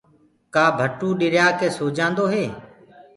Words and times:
ڪآ 0.53 0.65
ڀٽوُ 0.79 1.07
ڏريآ 1.19 1.45
ڪي 1.59 1.67
سوجآندو 1.77 2.25
هي؟ 2.33 2.45